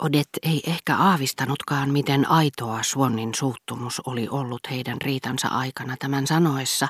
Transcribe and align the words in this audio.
Odet 0.00 0.28
ei 0.42 0.62
ehkä 0.66 0.96
aavistanutkaan, 0.96 1.90
miten 1.90 2.30
aitoa 2.30 2.82
Suonnin 2.82 3.34
suuttumus 3.34 4.00
oli 4.06 4.28
ollut 4.28 4.60
heidän 4.70 5.00
riitansa 5.00 5.48
aikana 5.48 5.96
tämän 5.98 6.26
sanoessa, 6.26 6.88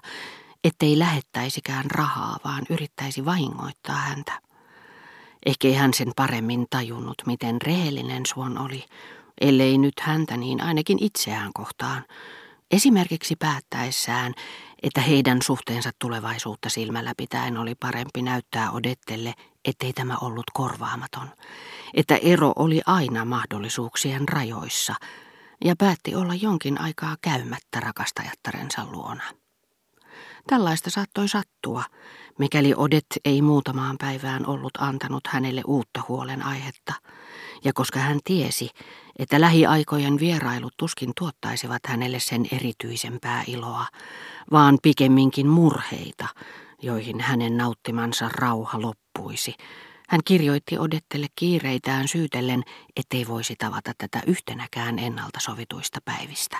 ettei 0.64 0.98
lähettäisikään 0.98 1.90
rahaa, 1.90 2.36
vaan 2.44 2.62
yrittäisi 2.70 3.24
vahingoittaa 3.24 3.96
häntä. 3.96 4.32
Ehkä 5.46 5.68
ei 5.68 5.74
hän 5.74 5.94
sen 5.94 6.12
paremmin 6.16 6.66
tajunnut, 6.70 7.14
miten 7.26 7.62
rehellinen 7.62 8.26
Suon 8.26 8.58
oli, 8.58 8.84
ellei 9.40 9.78
nyt 9.78 10.00
häntä 10.00 10.36
niin 10.36 10.62
ainakin 10.62 10.98
itseään 11.00 11.50
kohtaan, 11.54 12.04
esimerkiksi 12.70 13.36
päättäessään, 13.36 14.34
että 14.82 15.00
heidän 15.00 15.42
suhteensa 15.42 15.90
tulevaisuutta 15.98 16.68
silmällä 16.68 17.12
pitäen 17.16 17.58
oli 17.58 17.74
parempi 17.74 18.22
näyttää 18.22 18.70
Odettelle, 18.70 19.34
ettei 19.64 19.92
tämä 19.92 20.16
ollut 20.20 20.50
korvaamaton, 20.52 21.28
että 21.94 22.16
ero 22.16 22.52
oli 22.56 22.80
aina 22.86 23.24
mahdollisuuksien 23.24 24.28
rajoissa, 24.28 24.94
ja 25.64 25.74
päätti 25.76 26.14
olla 26.14 26.34
jonkin 26.34 26.80
aikaa 26.80 27.16
käymättä 27.22 27.80
rakastajattarensa 27.80 28.86
luona. 28.90 29.22
Tällaista 30.46 30.90
saattoi 30.90 31.28
sattua, 31.28 31.82
mikäli 32.38 32.74
Odet 32.76 33.06
ei 33.24 33.42
muutamaan 33.42 33.96
päivään 33.98 34.46
ollut 34.46 34.72
antanut 34.78 35.26
hänelle 35.26 35.62
uutta 35.66 36.02
huolenaihetta, 36.08 36.92
ja 37.64 37.72
koska 37.72 37.98
hän 37.98 38.18
tiesi, 38.24 38.68
että 39.18 39.40
lähiaikojen 39.40 40.20
vierailut 40.20 40.74
tuskin 40.76 41.12
tuottaisivat 41.18 41.80
hänelle 41.86 42.20
sen 42.20 42.46
erityisempää 42.52 43.44
iloa, 43.46 43.86
vaan 44.52 44.78
pikemminkin 44.82 45.46
murheita, 45.46 46.26
joihin 46.82 47.20
hänen 47.20 47.56
nauttimansa 47.56 48.28
rauha 48.28 48.80
loppuisi. 49.30 49.54
Hän 50.08 50.20
kirjoitti 50.24 50.78
Odettelle 50.78 51.26
kiireitään 51.36 52.08
syytellen, 52.08 52.62
ettei 52.96 53.26
voisi 53.26 53.56
tavata 53.56 53.92
tätä 53.98 54.22
yhtenäkään 54.26 54.98
ennalta 54.98 55.40
sovituista 55.40 56.00
päivistä. 56.04 56.56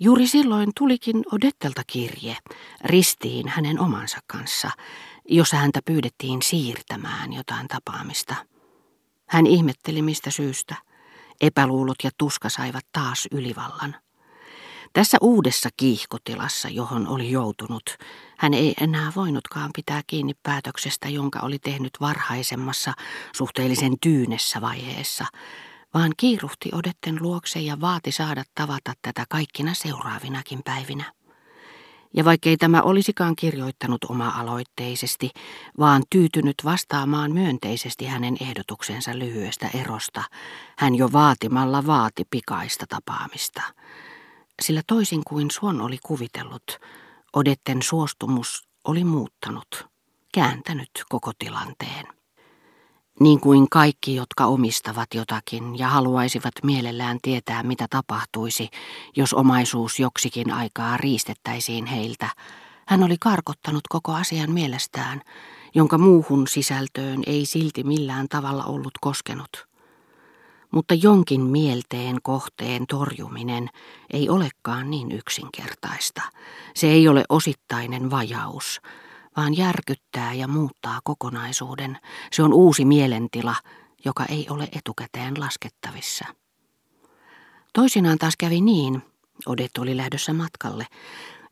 Juuri 0.00 0.26
silloin 0.26 0.70
tulikin 0.78 1.24
Odettelta 1.32 1.82
kirje, 1.86 2.36
ristiin 2.84 3.48
hänen 3.48 3.80
omansa 3.80 4.18
kanssa, 4.26 4.70
jossa 5.28 5.56
häntä 5.56 5.80
pyydettiin 5.84 6.42
siirtämään 6.42 7.32
jotain 7.32 7.68
tapaamista. 7.68 8.34
Hän 9.28 9.46
ihmetteli 9.46 10.02
mistä 10.02 10.30
syystä. 10.30 10.74
Epäluulot 11.40 11.96
ja 12.04 12.10
tuska 12.18 12.48
saivat 12.48 12.86
taas 12.92 13.28
ylivallan. 13.32 13.96
Tässä 14.94 15.18
uudessa 15.20 15.68
kiihkotilassa, 15.76 16.68
johon 16.68 17.08
oli 17.08 17.30
joutunut, 17.30 17.96
hän 18.38 18.54
ei 18.54 18.74
enää 18.80 19.12
voinutkaan 19.16 19.70
pitää 19.76 20.02
kiinni 20.06 20.32
päätöksestä, 20.42 21.08
jonka 21.08 21.40
oli 21.40 21.58
tehnyt 21.58 21.92
varhaisemmassa, 22.00 22.92
suhteellisen 23.36 23.92
tyynessä 24.00 24.60
vaiheessa, 24.60 25.26
vaan 25.94 26.12
kiiruhti 26.16 26.70
Odetten 26.72 27.18
luokse 27.20 27.60
ja 27.60 27.80
vaati 27.80 28.12
saada 28.12 28.44
tavata 28.54 28.92
tätä 29.02 29.24
kaikkina 29.28 29.74
seuraavinakin 29.74 30.60
päivinä. 30.64 31.12
Ja 32.16 32.24
vaikkei 32.24 32.56
tämä 32.56 32.82
olisikaan 32.82 33.36
kirjoittanut 33.36 34.04
oma-aloitteisesti, 34.04 35.30
vaan 35.78 36.02
tyytynyt 36.10 36.54
vastaamaan 36.64 37.32
myönteisesti 37.32 38.06
hänen 38.06 38.36
ehdotuksensa 38.40 39.18
lyhyestä 39.18 39.70
erosta, 39.74 40.22
hän 40.78 40.94
jo 40.94 41.12
vaatimalla 41.12 41.86
vaati 41.86 42.22
pikaista 42.30 42.86
tapaamista. 42.88 43.62
Sillä 44.62 44.82
toisin 44.86 45.22
kuin 45.24 45.50
Suon 45.50 45.80
oli 45.80 45.98
kuvitellut, 46.02 46.78
Odetten 47.36 47.82
suostumus 47.82 48.68
oli 48.84 49.04
muuttanut, 49.04 49.86
kääntänyt 50.34 50.90
koko 51.08 51.32
tilanteen. 51.38 52.06
Niin 53.20 53.40
kuin 53.40 53.66
kaikki, 53.70 54.14
jotka 54.14 54.46
omistavat 54.46 55.14
jotakin 55.14 55.78
ja 55.78 55.88
haluaisivat 55.88 56.52
mielellään 56.62 57.18
tietää, 57.22 57.62
mitä 57.62 57.86
tapahtuisi, 57.90 58.68
jos 59.16 59.34
omaisuus 59.34 60.00
joksikin 60.00 60.52
aikaa 60.52 60.96
riistettäisiin 60.96 61.86
heiltä, 61.86 62.28
hän 62.86 63.02
oli 63.02 63.16
karkottanut 63.20 63.88
koko 63.88 64.12
asian 64.12 64.50
mielestään, 64.50 65.22
jonka 65.74 65.98
muuhun 65.98 66.48
sisältöön 66.48 67.22
ei 67.26 67.46
silti 67.46 67.84
millään 67.84 68.28
tavalla 68.28 68.64
ollut 68.64 68.94
koskenut. 69.00 69.73
Mutta 70.74 70.94
jonkin 70.94 71.40
mielteen 71.40 72.16
kohteen 72.22 72.86
torjuminen 72.86 73.70
ei 74.12 74.28
olekaan 74.28 74.90
niin 74.90 75.12
yksinkertaista. 75.12 76.22
Se 76.74 76.86
ei 76.86 77.08
ole 77.08 77.24
osittainen 77.28 78.10
vajaus, 78.10 78.80
vaan 79.36 79.56
järkyttää 79.56 80.34
ja 80.34 80.48
muuttaa 80.48 81.00
kokonaisuuden. 81.04 81.98
Se 82.32 82.42
on 82.42 82.52
uusi 82.52 82.84
mielentila, 82.84 83.54
joka 84.04 84.24
ei 84.24 84.46
ole 84.50 84.68
etukäteen 84.72 85.40
laskettavissa. 85.40 86.24
Toisinaan 87.72 88.18
taas 88.18 88.36
kävi 88.36 88.60
niin, 88.60 89.02
Odet 89.46 89.78
oli 89.78 89.96
lähdössä 89.96 90.32
matkalle, 90.32 90.86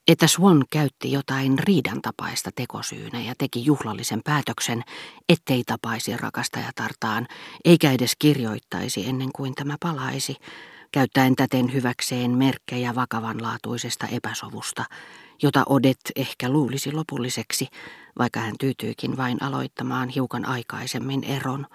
että 0.09 0.27
Swan 0.27 0.65
käytti 0.71 1.13
jotain 1.13 1.59
riidan 1.59 2.03
tapaista 2.03 2.51
tekosyynä 2.55 3.21
ja 3.21 3.35
teki 3.39 3.65
juhlallisen 3.65 4.21
päätöksen, 4.25 4.83
ettei 5.29 5.65
tapaisi 5.65 6.17
rakastajatartaan, 6.17 7.27
eikä 7.65 7.93
edes 7.93 8.13
kirjoittaisi 8.19 9.09
ennen 9.09 9.29
kuin 9.37 9.55
tämä 9.55 9.77
palaisi, 9.81 10.37
käyttäen 10.93 11.37
täten 11.37 11.73
hyväkseen 11.73 12.31
merkkejä 12.31 12.95
vakavanlaatuisesta 12.95 14.07
epäsovusta, 14.07 14.85
jota 15.43 15.63
Odet 15.69 16.01
ehkä 16.17 16.49
luulisi 16.49 16.93
lopulliseksi, 16.93 17.69
vaikka 18.19 18.41
hän 18.41 18.55
tyytyikin 18.61 19.17
vain 19.17 19.43
aloittamaan 19.43 20.09
hiukan 20.09 20.49
aikaisemmin 20.49 21.25
eron, 21.25 21.67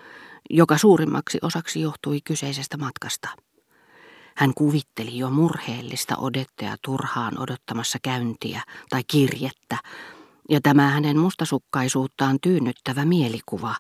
joka 0.50 0.78
suurimmaksi 0.78 1.38
osaksi 1.42 1.82
johtui 1.82 2.20
kyseisestä 2.22 2.78
matkasta. 2.78 3.47
Hän 4.38 4.54
kuvitteli 4.54 5.18
jo 5.18 5.30
murheellista 5.30 6.18
Odettea 6.18 6.76
turhaan 6.82 7.42
odottamassa 7.42 8.00
käyntiä 8.04 8.62
tai 8.90 9.02
kirjettä, 9.08 9.78
ja 10.50 10.62
tämä 10.62 10.90
hänen 10.90 11.18
mustasukkaisuuttaan 11.18 12.38
tyynnyttävä 12.42 13.06
mielikuva 13.06 13.76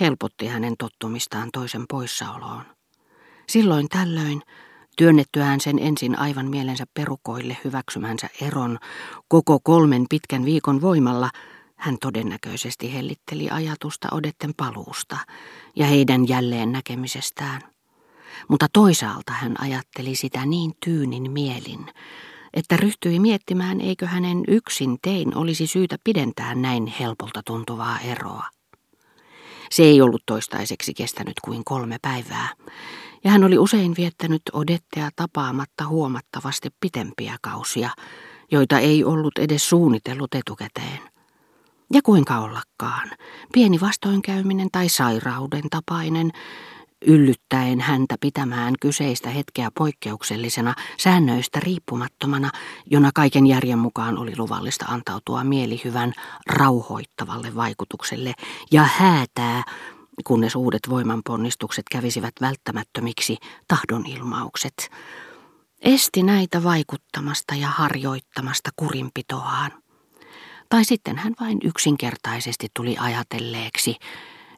helpotti 0.00 0.46
hänen 0.46 0.74
tottumistaan 0.78 1.48
toisen 1.52 1.84
poissaoloon. 1.88 2.62
Silloin 3.48 3.88
tällöin 3.88 4.42
Työnnettyään 4.98 5.60
sen 5.60 5.78
ensin 5.78 6.18
aivan 6.18 6.46
mielensä 6.46 6.84
perukoille 6.94 7.56
hyväksymänsä 7.64 8.28
eron 8.40 8.78
koko 9.28 9.60
kolmen 9.62 10.06
pitkän 10.10 10.44
viikon 10.44 10.80
voimalla, 10.80 11.30
hän 11.76 11.96
todennäköisesti 12.00 12.94
hellitteli 12.94 13.50
ajatusta 13.50 14.08
Odetten 14.12 14.54
paluusta 14.56 15.16
ja 15.76 15.86
heidän 15.86 16.28
jälleen 16.28 16.72
näkemisestään. 16.72 17.60
Mutta 18.48 18.66
toisaalta 18.72 19.32
hän 19.32 19.60
ajatteli 19.60 20.14
sitä 20.14 20.46
niin 20.46 20.72
tyynin 20.84 21.30
mielin, 21.30 21.86
että 22.54 22.76
ryhtyi 22.76 23.18
miettimään, 23.18 23.80
eikö 23.80 24.06
hänen 24.06 24.44
yksin 24.48 24.98
tein 25.02 25.36
olisi 25.36 25.66
syytä 25.66 25.96
pidentää 26.04 26.54
näin 26.54 26.86
helpolta 26.86 27.42
tuntuvaa 27.46 27.98
eroa. 27.98 28.44
Se 29.70 29.82
ei 29.82 30.00
ollut 30.00 30.22
toistaiseksi 30.26 30.94
kestänyt 30.94 31.34
kuin 31.44 31.64
kolme 31.64 31.96
päivää, 32.02 32.48
ja 33.24 33.30
hän 33.30 33.44
oli 33.44 33.58
usein 33.58 33.94
viettänyt 33.96 34.42
Odettea 34.52 35.10
tapaamatta 35.16 35.86
huomattavasti 35.86 36.68
pitempiä 36.80 37.36
kausia, 37.42 37.90
joita 38.50 38.78
ei 38.78 39.04
ollut 39.04 39.38
edes 39.38 39.68
suunnitellut 39.68 40.34
etukäteen. 40.34 41.00
Ja 41.92 42.00
kuinka 42.02 42.38
ollakaan, 42.38 43.10
pieni 43.52 43.80
vastoinkäyminen 43.80 44.68
tai 44.72 44.88
sairauden 44.88 45.64
tapainen, 45.70 46.30
yllyttäen 47.06 47.80
häntä 47.80 48.16
pitämään 48.20 48.74
kyseistä 48.80 49.30
hetkeä 49.30 49.70
poikkeuksellisena, 49.78 50.74
säännöistä 50.98 51.60
riippumattomana, 51.60 52.50
jona 52.90 53.10
kaiken 53.14 53.46
järjen 53.46 53.78
mukaan 53.78 54.18
oli 54.18 54.32
luvallista 54.38 54.84
antautua 54.88 55.44
mielihyvän 55.44 56.12
rauhoittavalle 56.46 57.54
vaikutukselle 57.54 58.34
ja 58.72 58.82
häätää 58.82 59.62
kunnes 60.24 60.56
uudet 60.56 60.80
voimanponnistukset 60.88 61.84
kävisivät 61.90 62.34
välttämättömiksi 62.40 63.36
tahdonilmaukset, 63.68 64.90
esti 65.82 66.22
näitä 66.22 66.62
vaikuttamasta 66.62 67.54
ja 67.54 67.68
harjoittamasta 67.68 68.70
kurinpitoaan. 68.76 69.70
Tai 70.68 70.84
sitten 70.84 71.18
hän 71.18 71.34
vain 71.40 71.58
yksinkertaisesti 71.64 72.68
tuli 72.76 72.96
ajatelleeksi, 72.98 73.96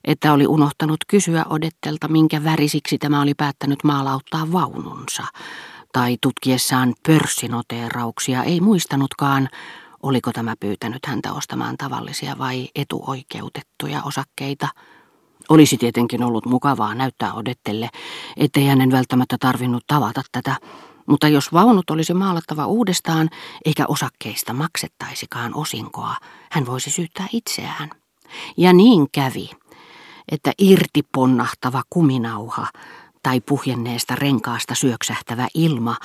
että 0.05 0.33
oli 0.33 0.47
unohtanut 0.47 0.99
kysyä 1.09 1.45
Odettelta, 1.51 2.09
minkä 2.09 2.45
värisiksi 2.45 2.99
tämä 2.99 3.23
oli 3.23 3.35
päättänyt 3.35 3.85
maalauttaa 3.85 4.53
vaununsa, 4.53 5.23
tai 5.93 6.17
tutkiessaan 6.23 6.95
pörssinoteerauksia 7.07 8.45
ei 8.45 8.61
muistanutkaan, 8.61 9.49
oliko 10.03 10.33
tämä 10.33 10.55
pyytänyt 10.61 11.07
häntä 11.07 11.33
ostamaan 11.33 11.77
tavallisia 11.77 12.39
vai 12.39 12.69
etuoikeutettuja 12.75 14.03
osakkeita– 14.03 14.69
olisi 15.51 15.77
tietenkin 15.77 16.23
ollut 16.23 16.47
mukavaa 16.47 16.95
näyttää 16.95 17.35
Odettelle, 17.35 17.89
ettei 18.37 18.67
hänen 18.67 18.91
välttämättä 18.91 19.37
tarvinnut 19.41 19.85
tavata 19.87 20.23
tätä, 20.33 20.57
mutta 21.07 21.29
jos 21.29 21.53
vaunut 21.53 21.91
olisi 21.91 22.15
maalattava 22.15 22.67
uudestaan, 22.67 23.31
eikä 23.65 23.85
osakkeista 23.89 24.53
maksettaisikaan 24.53 25.55
osinkoa, 25.55 26.17
hän 26.51 26.67
voisi 26.67 26.91
syyttää 26.91 27.27
itseään. 27.33 27.91
Ja 28.57 28.73
niin 28.73 29.07
kävi, 29.13 29.51
että 30.31 30.53
irti 30.59 31.03
ponnahtava 31.03 31.83
kuminauha 31.91 32.67
tai 33.23 33.41
puhjenneesta 33.41 34.15
renkaasta 34.17 34.75
syöksähtävä 34.75 35.49
ilma, 35.55 35.97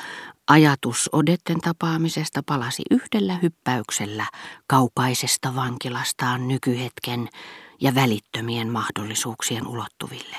ajatus 0.47 1.09
Odetten 1.11 1.61
tapaamisesta 1.61 2.43
palasi 2.43 2.83
yhdellä 2.91 3.39
hyppäyksellä 3.41 4.25
kaukaisesta 4.67 5.55
vankilastaan 5.55 6.47
nykyhetken 6.47 7.29
ja 7.81 7.95
välittömien 7.95 8.69
mahdollisuuksien 8.69 9.67
ulottuville. 9.67 10.37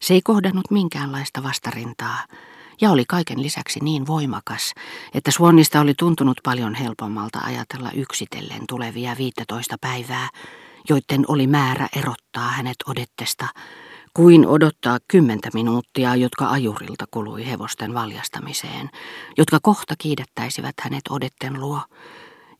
Se 0.00 0.14
ei 0.14 0.22
kohdannut 0.22 0.70
minkäänlaista 0.70 1.42
vastarintaa 1.42 2.18
ja 2.80 2.90
oli 2.90 3.04
kaiken 3.08 3.42
lisäksi 3.42 3.80
niin 3.82 4.06
voimakas, 4.06 4.74
että 5.14 5.30
Suonnista 5.30 5.80
oli 5.80 5.94
tuntunut 5.94 6.40
paljon 6.44 6.74
helpommalta 6.74 7.38
ajatella 7.38 7.90
yksitellen 7.94 8.62
tulevia 8.68 9.16
15 9.18 9.76
päivää, 9.80 10.28
joiden 10.88 11.24
oli 11.28 11.46
määrä 11.46 11.88
erottaa 11.96 12.48
hänet 12.48 12.76
Odettesta, 12.86 13.48
kuin 14.14 14.46
odottaa 14.46 14.98
kymmentä 15.08 15.50
minuuttia, 15.54 16.16
jotka 16.16 16.48
ajurilta 16.50 17.04
kului 17.10 17.46
hevosten 17.46 17.94
valjastamiseen, 17.94 18.90
jotka 19.38 19.58
kohta 19.62 19.94
kiidettäisivät 19.98 20.74
hänet 20.80 21.02
Odetten 21.10 21.60
luo, 21.60 21.80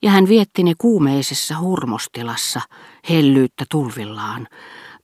ja 0.02 0.10
hän 0.10 0.28
vietti 0.28 0.62
ne 0.62 0.72
kuumeisessa 0.78 1.58
hurmostilassa, 1.58 2.60
hellyyttä 3.08 3.64
tulvillaan, 3.70 4.48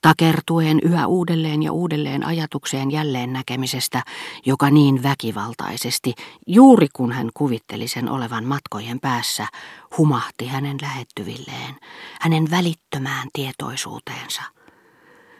takertuen 0.05 0.79
yhä 0.83 1.07
uudelleen 1.07 1.63
ja 1.63 1.71
uudelleen 1.71 2.25
ajatukseen 2.25 2.91
jälleen 2.91 3.33
näkemisestä, 3.33 4.03
joka 4.45 4.69
niin 4.69 5.03
väkivaltaisesti, 5.03 6.13
juuri 6.47 6.87
kun 6.93 7.11
hän 7.11 7.29
kuvitteli 7.33 7.87
sen 7.87 8.09
olevan 8.09 8.45
matkojen 8.45 8.99
päässä, 8.99 9.47
humahti 9.97 10.47
hänen 10.47 10.77
lähettyvilleen, 10.81 11.75
hänen 12.21 12.51
välittömään 12.51 13.27
tietoisuuteensa. 13.33 14.54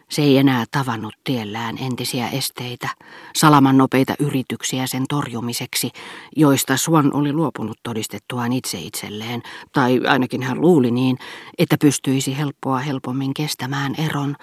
Se 0.09 0.21
ei 0.21 0.37
enää 0.37 0.65
tavannut 0.71 1.15
tiellään 1.23 1.77
entisiä 1.77 2.29
esteitä, 2.29 2.89
salaman 3.35 3.77
nopeita 3.77 4.13
yrityksiä 4.19 4.87
sen 4.87 5.05
torjumiseksi, 5.09 5.91
joista 6.35 6.77
Swan 6.77 7.13
oli 7.13 7.33
luopunut 7.33 7.77
todistettuaan 7.83 8.53
itse 8.53 8.79
itselleen, 8.79 9.41
tai 9.71 10.01
ainakin 10.07 10.43
hän 10.43 10.61
luuli 10.61 10.91
niin, 10.91 11.17
että 11.57 11.77
pystyisi 11.77 12.37
helppoa 12.37 12.79
helpommin 12.79 13.33
kestämään 13.33 13.95
eron, 13.97 14.35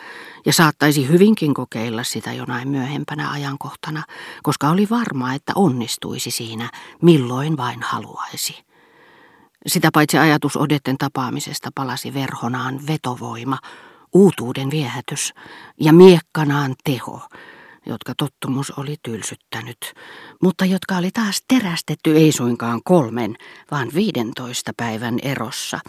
ja 0.46 0.52
saattaisi 0.52 1.08
hyvinkin 1.08 1.54
kokeilla 1.54 2.04
sitä 2.04 2.32
jonain 2.32 2.68
myöhempänä 2.68 3.30
ajankohtana, 3.30 4.02
koska 4.42 4.70
oli 4.70 4.86
varma, 4.90 5.34
että 5.34 5.52
onnistuisi 5.54 6.30
siinä, 6.30 6.70
milloin 7.02 7.56
vain 7.56 7.82
haluaisi. 7.82 8.64
Sitä 9.66 9.90
paitsi 9.92 10.18
ajatus 10.18 10.56
Odetten 10.56 10.98
tapaamisesta 10.98 11.70
palasi 11.74 12.14
verhonaan 12.14 12.80
vetovoima, 12.86 13.58
uutuuden 14.12 14.70
viehätys 14.70 15.34
ja 15.80 15.92
miekkanaan 15.92 16.74
teho, 16.84 17.28
jotka 17.86 18.12
tottumus 18.18 18.70
oli 18.70 18.96
tylsyttänyt, 19.02 19.94
mutta 20.42 20.64
jotka 20.64 20.96
oli 20.96 21.10
taas 21.10 21.42
terästetty 21.48 22.16
ei 22.16 22.32
suinkaan 22.32 22.80
kolmen, 22.84 23.36
vaan 23.70 23.88
viidentoista 23.94 24.72
päivän 24.76 25.18
erossa, 25.22 25.80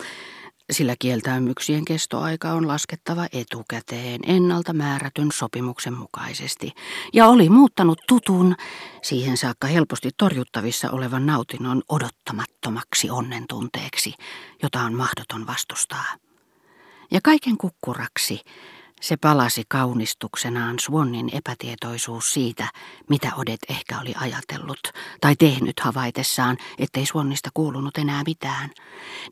sillä 0.72 0.96
kieltäymyksien 1.00 1.86
kestoaika 1.86 2.52
on 2.52 2.68
laskettava 2.68 3.28
etukäteen 3.34 4.20
ennalta 4.28 4.74
määrätyn 4.74 5.32
sopimuksen 5.32 5.94
mukaisesti, 5.94 6.72
ja 7.14 7.28
oli 7.28 7.50
muuttanut 7.50 8.00
tutun, 8.08 8.56
siihen 9.02 9.38
saakka 9.38 9.68
helposti 9.68 10.10
torjuttavissa 10.18 10.92
olevan 10.92 11.26
nautinnon 11.26 11.82
odottamattomaksi 11.90 13.10
onnentunteeksi, 13.10 14.14
jota 14.64 14.82
on 14.82 14.94
mahdoton 14.94 15.48
vastustaa. 15.48 16.23
Ja 17.14 17.20
kaiken 17.24 17.58
kukkuraksi 17.58 18.42
se 19.02 19.18
palasi 19.18 19.64
kaunistuksenaan 19.68 20.80
Swannin 20.80 21.30
epätietoisuus 21.36 22.34
siitä, 22.34 22.68
mitä 23.10 23.36
Odet 23.36 23.60
ehkä 23.70 24.00
oli 24.00 24.14
ajatellut 24.20 24.80
tai 25.22 25.36
tehnyt 25.36 25.80
havaitessaan, 25.80 26.58
ettei 26.78 27.06
Swannista 27.06 27.50
kuulunut 27.54 27.98
enää 27.98 28.24
mitään, 28.26 28.70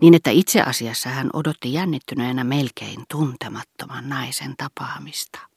niin 0.02 0.14
että 0.14 0.30
itse 0.32 0.62
asiassa 0.62 1.10
hän 1.10 1.30
odotti 1.34 1.74
jännittyneenä 1.74 2.44
melkein 2.44 3.04
tuntemattoman 3.12 4.10
naisen 4.10 4.54
tapaamista. 4.58 5.51